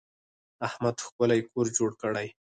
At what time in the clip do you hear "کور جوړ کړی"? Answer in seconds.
1.51-2.27